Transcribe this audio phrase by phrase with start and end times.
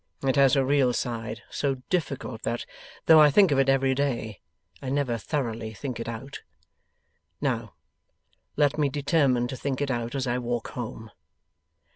[0.23, 2.65] It has a real side, so difficult that,
[3.05, 4.39] though I think of it every day,
[4.81, 6.41] I never thoroughly think it out.
[7.39, 7.75] Now,
[8.57, 11.11] let me determine to think it out as I walk home.